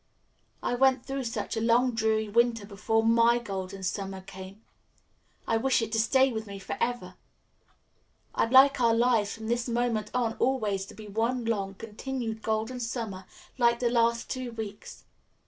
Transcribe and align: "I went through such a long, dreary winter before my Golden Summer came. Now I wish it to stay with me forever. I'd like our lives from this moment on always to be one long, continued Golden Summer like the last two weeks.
"I 0.63 0.73
went 0.73 1.05
through 1.05 1.25
such 1.25 1.55
a 1.55 1.61
long, 1.61 1.91
dreary 1.93 2.27
winter 2.27 2.65
before 2.65 3.03
my 3.03 3.37
Golden 3.37 3.83
Summer 3.83 4.21
came. 4.21 4.63
Now 5.47 5.53
I 5.53 5.57
wish 5.57 5.79
it 5.79 5.91
to 5.91 5.99
stay 5.99 6.31
with 6.33 6.47
me 6.47 6.57
forever. 6.57 7.17
I'd 8.33 8.51
like 8.51 8.81
our 8.81 8.95
lives 8.95 9.31
from 9.35 9.47
this 9.47 9.69
moment 9.69 10.09
on 10.15 10.37
always 10.39 10.87
to 10.87 10.95
be 10.95 11.07
one 11.07 11.45
long, 11.45 11.75
continued 11.75 12.41
Golden 12.41 12.79
Summer 12.79 13.27
like 13.59 13.77
the 13.77 13.91
last 13.91 14.27
two 14.27 14.51
weeks. 14.53 15.03